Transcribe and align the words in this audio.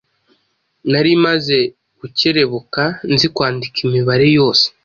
Nari 0.91 1.11
maze 1.25 1.57
gukerebuka, 1.99 2.83
nzi 3.13 3.27
kwandika 3.35 3.77
imibare 3.87 4.27
yose 4.37 4.65